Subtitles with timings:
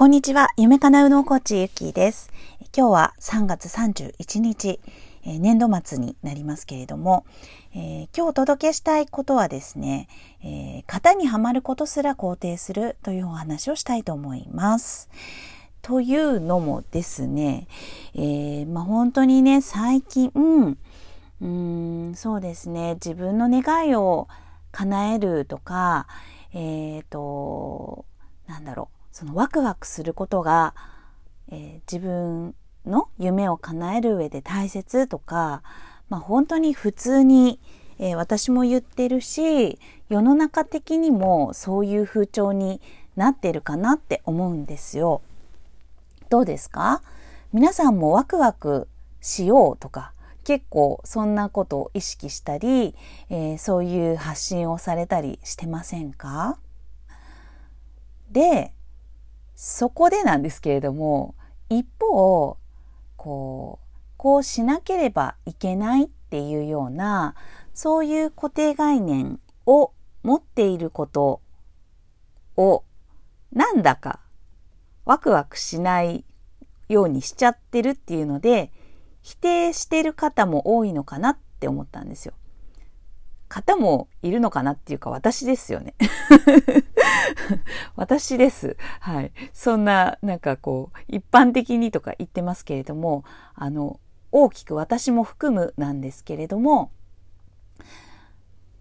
[0.00, 0.48] こんにちは。
[0.56, 2.32] 夢かなうのコーチゆきです。
[2.74, 4.80] 今日は3月31日、
[5.26, 7.26] え、年度末になりますけれども、
[7.74, 10.08] えー、今日お届けしたいことはですね、
[10.42, 15.10] えー、型にはまることすら肯定するというお話をしたいと思います。
[15.82, 17.68] というのもですね、
[18.14, 20.78] えまあ、本当にね、最近、うん、
[21.42, 24.28] うんそうですね、自分の願いを
[24.72, 26.06] 叶えるとか、
[26.54, 28.06] えっ、と、
[28.46, 30.74] なんだろう、そのワクワクすることが、
[31.50, 32.54] えー、自分
[32.86, 35.62] の夢を叶える上で大切とか、
[36.08, 37.60] まあ、本当に普通に、
[37.98, 39.78] えー、私も言ってるし
[40.08, 42.80] 世の中的にもそういう風潮に
[43.16, 45.20] なってるかなって思うんですよ。
[46.30, 47.02] どうですか？
[47.52, 48.86] 皆さんもワクワク
[49.20, 50.12] しようとか
[50.44, 52.94] 結構そんなことを意識したり、
[53.28, 56.56] えー、そういう発信をされたりしてませんか？
[58.30, 58.72] で
[59.62, 61.34] そこでなんですけれども
[61.68, 62.56] 一方
[63.18, 67.34] こうこうしなければいけないっていうような
[67.74, 71.42] そういう固定概念を持っていること
[72.56, 72.84] を
[73.52, 74.20] なんだか
[75.04, 76.24] ワクワクしない
[76.88, 78.72] ようにしちゃってるっていうので
[79.20, 82.32] 否定してる方も多いのかなって思ったんですよ。
[83.50, 85.94] 方もいるのかなっていうか私ですよね。
[87.96, 88.76] 私です。
[89.00, 89.32] はい。
[89.52, 93.24] そんな、なんかこう、一般的にとか言ってますけれども、
[93.56, 93.98] あの、
[94.30, 96.92] 大きく私も含むなんですけれども、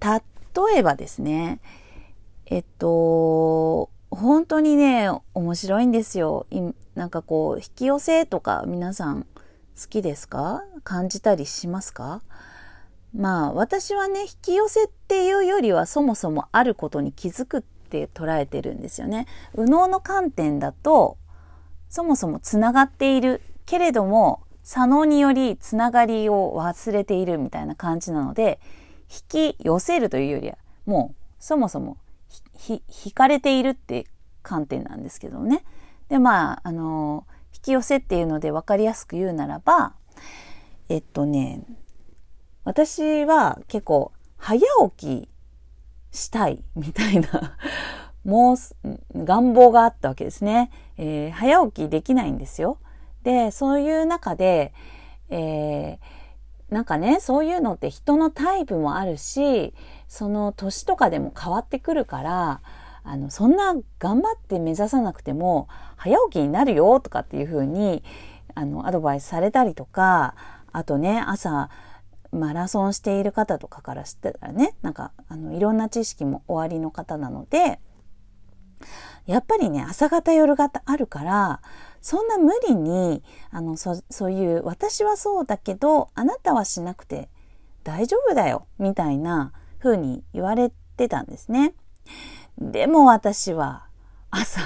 [0.00, 0.20] 例
[0.76, 1.60] えばですね、
[2.44, 6.46] えっと、本当にね、面白いんですよ。
[6.94, 10.62] なんかこう、引き寄せとか皆さん好きですか？
[10.84, 12.20] 感じたりしますか？
[13.14, 19.26] まあ私はね引き寄せっていうよりはそもそもあることに気づくって捉えてるんですよね。
[19.56, 21.16] 右脳の観点だと
[21.88, 28.60] そもそもつながっているけれども左脳によりつながりを忘れているみたいな感じなので
[29.10, 30.56] 引き寄せるというよりは
[30.86, 31.96] もうそもそも
[32.68, 32.80] 引
[33.12, 34.06] かれているって
[34.42, 35.64] 観点なんですけどね。
[36.08, 39.94] でまああの引き寄せっていうので分かりやすく言うならば
[40.88, 41.62] えっとね
[42.64, 44.60] 私は結構早
[44.96, 45.28] 起き
[46.12, 47.56] したいみたいな
[48.24, 48.56] もう
[49.14, 52.78] 願望があったわけですね、えー、早起きできないんですよ。
[53.22, 54.72] で、そういう中で、
[55.30, 59.74] えー、なんかね、そういうのって人のタイプもあるし、
[60.08, 62.60] その年とかでも変わってくるから、
[63.04, 68.02] あの、そんな頑張って目指さなくても、早起きになるよとかっていうふうに、
[68.54, 70.34] あの、アドバイスされたりとか、
[70.72, 71.70] あとね、朝、
[72.32, 77.80] マラソンしている方とかからしたらね、なんか、あの、いろんな知識もおありの方なので、
[79.26, 81.60] やっぱりね、朝方夜方あるから、
[82.00, 87.28] そんな無理に、あの、そ、そういう、私はそうだけど、あなたはしなくて
[87.84, 91.74] 大丈夫だよ、みたいな風に言われてたんですね。
[92.58, 93.86] でも私は、
[94.30, 94.60] 朝、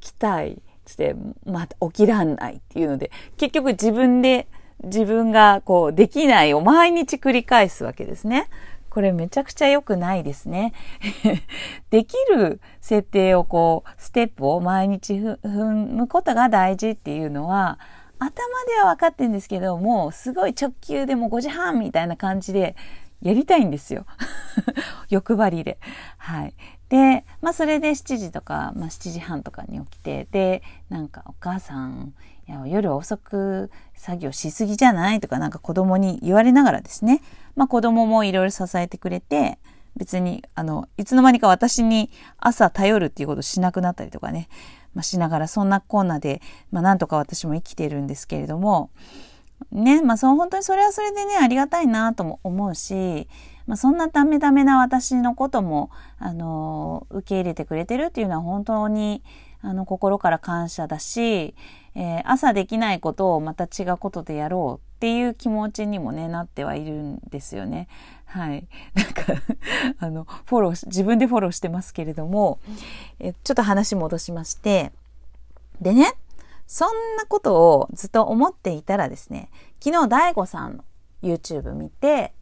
[0.00, 4.48] 起きたい、つって、また起きらんないっていうので、結局自分で
[4.84, 8.48] 自分がこうできないを毎日繰り返すわけですね。
[8.96, 10.72] これめちゃくちゃ良くないですね。
[11.90, 17.78] できる設定をこう、ステップを毎日踏むことが大事っていうのは、
[18.18, 18.30] 頭
[18.64, 22.74] では分かってんですけどもう、すごい直球でも5時半みたいな感じで
[23.20, 24.06] やりたいんですよ。
[25.10, 25.78] 欲張りで。
[26.16, 26.54] はい。
[26.88, 32.14] で、まあそれで7時とか、まあ7時半とかに起きて、で、なんかお母さん、
[32.48, 37.22] いや夜遅く作業しすぎじゃないとかなんか子供に言われながらですね、
[37.56, 39.58] まあ子供もいろいろ支えてくれて、
[39.96, 44.48] 別に、あの、いつの間にか私に朝頼るっていうことをしなくなったりとかね、
[44.94, 48.90] まあしながらそんなコーナーで、まあなんとか私も生きてるんですけれども、
[49.72, 53.26] ね、まあそ本当にそれはそれでね、ありがたいなとも思うし、
[53.66, 59.22] まあそんなダメダメな私のことも、あの、受け入れてくれてるっていうのは本当に、
[59.62, 61.54] あの、心から感謝だし、
[61.94, 67.88] えー、朝できないことをまた違うことでやろうっていう気持ちにもね、なってはいるんですよね。
[68.26, 68.68] はい。
[68.94, 69.22] なんか
[69.98, 72.60] あの、フォロー自分でフォローしてますけれども、
[73.18, 74.92] えちょっと話戻しまして、
[75.80, 76.14] でね、
[76.66, 79.50] そんなことをずっと思っていたらですね、
[79.82, 80.84] 昨日大悟さんの
[81.22, 82.32] YouTube 見て、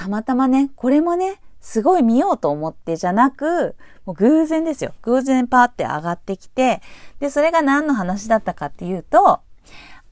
[0.00, 3.76] たまたまね、これもね、すごい見ようと思ってじゃなく、
[4.06, 4.94] もう偶然ですよ。
[5.02, 6.80] 偶然パーって上がってきて、
[7.18, 9.40] で、それが何の話だったかっていうと、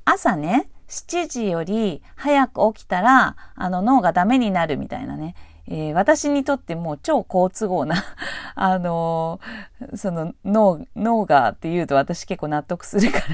[0.04, 5.34] 朝ね、7時より早く起きたら、あの脳がダメになるみたいなね、
[5.66, 7.96] えー、私にとってもう超好都合な
[8.56, 13.24] あのー、その脳、脳がって言うと私結構納得するから。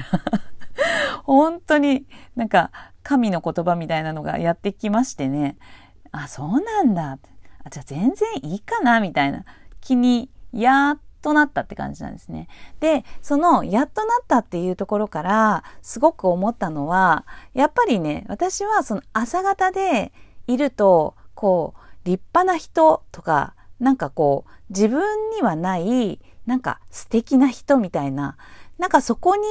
[1.25, 2.05] 本当に
[2.37, 2.71] なんか
[3.03, 5.57] 神の言葉みたいなのがやってきましてね、
[6.23, 7.17] あ、そうなんだ。
[7.63, 9.43] あじゃあ全然いいかなみたいな
[9.81, 12.47] 気にやっとなったって感じなんですね。
[12.79, 20.13] で、そのやっとなったっていうところからすごく思ったのは、やっぱりね、私はその朝方で
[20.47, 28.37] いると、こう、立派な人とか、なんかこう、自分にはない、なんか素敵な人みたいな、
[28.77, 29.43] なんかそこに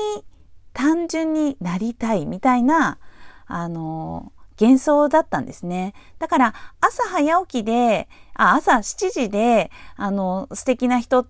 [0.73, 2.99] 単純になりたいみたいな、
[3.47, 5.95] あの、幻想だったんですね。
[6.19, 11.29] だから朝早起きで、あ朝7時で、あの、素敵な人っ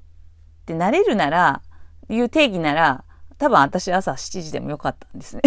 [0.67, 1.63] てなれるなら、
[2.09, 3.05] いう定義なら、
[3.39, 5.43] 多分私朝7時でもよかったんですね。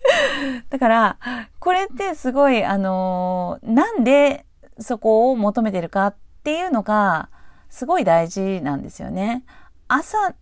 [0.70, 1.18] だから、
[1.58, 4.46] これってすごい、あの、なんで
[4.78, 6.14] そこを求めてるかっ
[6.44, 7.28] ていうのが、
[7.68, 9.44] すごい大事なんですよね。
[9.88, 10.34] 朝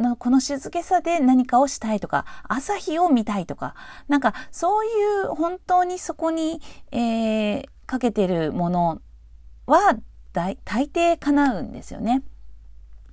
[0.00, 3.74] のこの静けさで何かをしたいとか、朝日を見たいとか、
[4.08, 4.88] なんかそうい
[5.24, 6.60] う本当にそこに、
[6.92, 9.00] えー、かけてるもの
[9.66, 9.96] は
[10.32, 12.22] 大大抵叶うんですよね。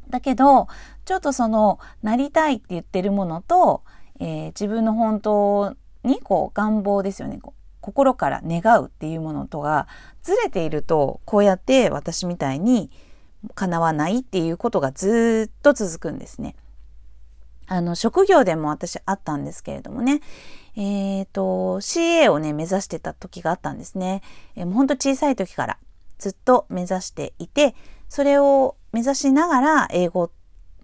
[0.10, 0.68] だけど、
[1.06, 3.84] ちょっとその、なりたいって言ってるものと、
[4.19, 7.39] えー、自分の本当にこう願望ですよね。
[7.81, 9.88] 心から願うっていうものとが
[10.24, 12.89] ずれていると、こうやって私みたいに
[13.56, 16.56] 叶わないっていうことがずっと続くんですね。
[17.67, 20.21] あの、職業でも私あったんですけれどもね、
[20.75, 24.21] えっ、ー、と、CA をね、目指してた時があったんですね。
[24.55, 25.77] えー、もうほんと小さい時から
[26.17, 27.75] ずっと目指していて、
[28.09, 30.31] それを目指しながら英語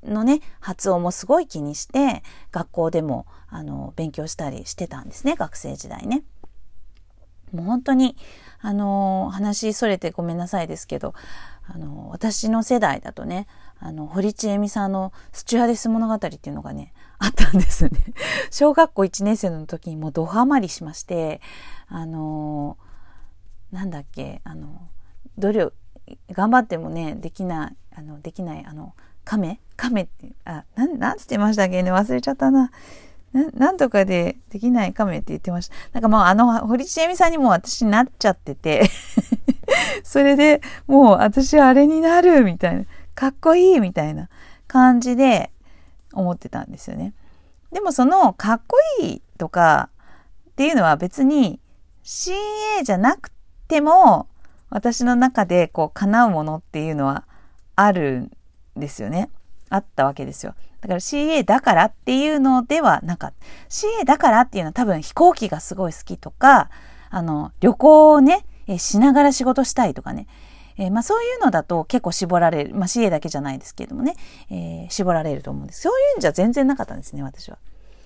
[0.03, 6.23] のね、発音もすごい気にして、学校でも、あの、勉強したりしてたんですね、学生時代ね。
[7.53, 8.17] もう本当に、
[8.59, 11.13] あの、話それてごめんなさいですけど、
[11.65, 13.47] あの、私の世代だとね、
[13.85, 17.91] あの、堀ちえみさんのスチュアデス物語っていうのがね、あったんですね。
[18.49, 21.41] 小学校1年生の時にもうドハマりしまして、
[21.89, 22.77] あの、
[23.73, 24.87] なんだっけ、あの、
[25.37, 25.73] 努力、
[26.31, 28.93] 頑張ってもね、できない、あの、できない、あの、
[29.25, 29.59] 亀？
[29.75, 31.91] 亀って、あ、なん、なんつってましたっけね？
[31.91, 32.71] 忘れちゃったな。
[33.33, 35.75] な、なんとかでできない亀って言ってました。
[35.91, 38.89] なんかもうあの、堀ちえみさんにも私なっちゃってて
[40.03, 42.85] それでもう私あれになるみたいな、
[43.15, 44.29] かっこいいみたいな
[44.67, 45.51] 感じで
[46.13, 47.13] 思ってたんですよね。
[47.71, 49.89] でもそのかっこいいとか
[50.51, 51.59] っていうのは別に
[52.03, 53.31] CA じゃなく
[53.67, 54.27] ても
[54.69, 57.25] 私の中でこう叶うものっていうのは
[57.75, 58.31] あるん
[58.79, 59.29] ですよね。
[59.69, 60.55] あったわけですよ。
[60.81, 63.45] だから CA だからっていうのではなかった。
[63.69, 66.69] CA だからっていうのは多分飛行機がすごい好きとか、
[67.09, 68.45] あの、旅行をね、
[68.77, 70.27] しながら仕事したいとかね。
[70.77, 72.75] えー、まあそういうのだと結構絞られる。
[72.75, 74.15] まあ CA だけじゃないですけれどもね、
[74.49, 75.81] えー、絞られると思うんです。
[75.81, 77.57] そういうんじゃ全然なかったんですね、私は。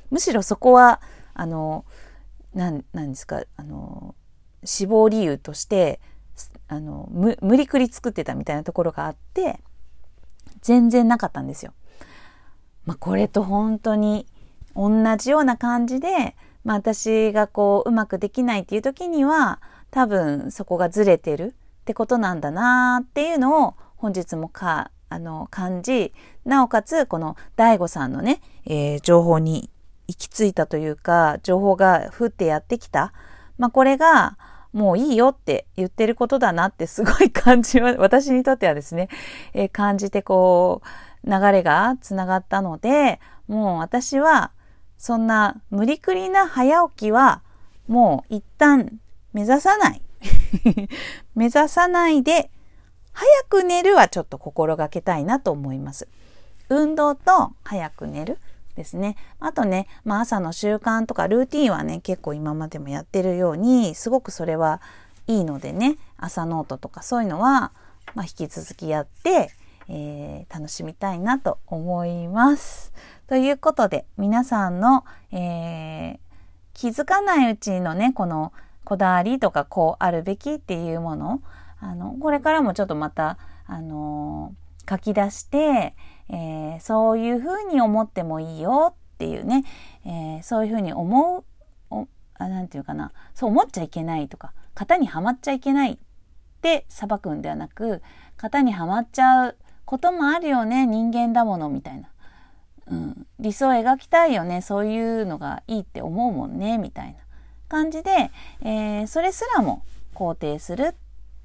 [0.09, 1.01] むしろそこは、
[1.33, 1.85] あの、
[2.53, 4.15] なん、なんですか、あの、
[4.63, 5.99] 死亡理由として、
[6.67, 9.61] あの、無理くり作ってたみたいなところがあって、
[10.61, 11.73] 全然なかったんですよ。
[12.85, 14.25] まあ、これと本当に
[14.75, 19.61] 同じような感じで、まあ、私がこううまくできないっていう時には
[19.91, 21.55] 多分そこがずれてる
[21.87, 26.13] ってことなんだなっていうのを本日もかあの感じ
[26.43, 29.69] なおかつこの DAIGO さんのね、えー、情報に
[30.09, 33.13] 行き着いたというか情報が降ってやってきた、
[33.57, 34.37] まあ、これが
[34.73, 39.07] もういいよって言ってることだなってすごい感じは私にとってはですね、
[39.53, 40.81] えー、感じてこ
[41.23, 44.51] う流れがつながったので、もう私は
[44.97, 47.43] そんな無理くりな早起きは
[47.87, 48.99] もう一旦
[49.31, 50.01] 目指さない。
[51.35, 52.49] 目指さないで、
[53.13, 56.07] 早く寝るはちょっと心がけたいなと思います。
[56.69, 58.37] 運動と早く寝る
[58.75, 59.15] ですね。
[59.39, 64.81] あとね、まあ、朝の習慣とかルーティンはね、結構今までもやってるように、すごくそれは
[65.25, 67.71] いいのでね、朝ノートとかそういうのは、
[68.13, 69.49] まあ、引き続きやって、
[69.89, 72.93] えー、楽しみたいなと思います。
[73.27, 76.17] ということで、皆さんの、えー、
[76.73, 78.53] 気づかないうちのね、この
[78.87, 81.41] こだわりとかこうあるべきっていうもの、
[81.81, 84.55] あの、これからもちょっとまた、あの、
[84.89, 85.93] 書き出して、
[86.29, 89.65] えー、そういうふうに思ってもいいよっていうね、
[90.05, 91.43] えー、そういうふうに思う、
[91.89, 95.97] おあなんていうかな、そう思っちゃいけないとか、型にはまっちゃいけないっ
[96.61, 98.01] て裁くんではなく、
[98.37, 102.07] 型にはまっちゃうこともあるよね人間だものみたいな、
[102.89, 107.26] うん、理想を描きたいよねそういうのがいいって思うもんねみたいな。
[107.67, 108.31] 感じで、
[108.61, 109.83] えー、それすらも
[110.15, 110.95] 肯定する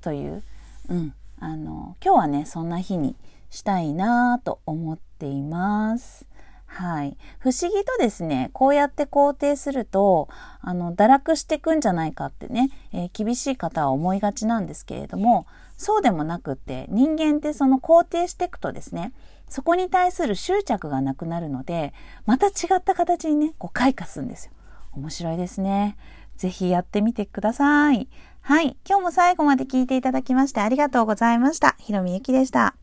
[0.00, 0.42] という
[0.88, 1.14] うん。
[1.38, 3.16] あの、今日はね、そんな日に
[3.50, 6.26] したいなと思っています。
[6.66, 7.16] はい。
[7.38, 10.28] 不思議とですね、こうやって肯定すると、
[10.60, 19.12] あの、堕落していくんじゃないかってね、えー、厳しい方は思いがちなんですけれども、そうでもなくって、人間ってその肯定していくとですね、
[19.48, 21.92] そこに対する執着がなくなるので、
[22.24, 24.52] また違った形にね、こう開花するんですよ。
[24.92, 25.96] 面白いですね。
[26.36, 28.08] ぜひやってみてください。
[28.40, 28.76] はい。
[28.88, 31.76] 今日も最後まで聞いていただきましてありがとうございました。
[31.78, 32.81] ひろみゆきでした。